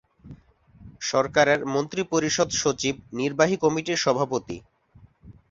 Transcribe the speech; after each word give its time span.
সরকারের 1.01 1.59
মন্ত্রিপরিষদ 1.73 2.49
সচিব 2.61 2.95
নির্বাহী 3.19 3.55
কমিটির 3.63 3.97
সভাপতি। 3.97 4.57